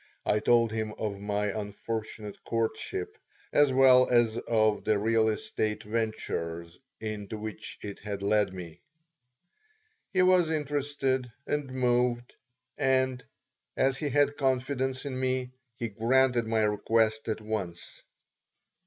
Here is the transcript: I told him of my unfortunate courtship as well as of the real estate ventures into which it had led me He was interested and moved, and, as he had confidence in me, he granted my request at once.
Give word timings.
I 0.25 0.39
told 0.39 0.71
him 0.71 0.95
of 0.97 1.19
my 1.21 1.45
unfortunate 1.51 2.43
courtship 2.43 3.19
as 3.53 3.71
well 3.71 4.09
as 4.09 4.35
of 4.47 4.83
the 4.83 4.97
real 4.97 5.29
estate 5.29 5.83
ventures 5.83 6.79
into 6.99 7.37
which 7.37 7.77
it 7.83 7.99
had 7.99 8.23
led 8.23 8.51
me 8.51 8.81
He 10.11 10.23
was 10.23 10.49
interested 10.49 11.31
and 11.45 11.71
moved, 11.71 12.33
and, 12.79 13.23
as 13.77 13.95
he 13.97 14.09
had 14.09 14.37
confidence 14.37 15.05
in 15.05 15.19
me, 15.19 15.51
he 15.77 15.89
granted 15.89 16.47
my 16.47 16.61
request 16.63 17.27
at 17.27 17.39
once. 17.39 18.01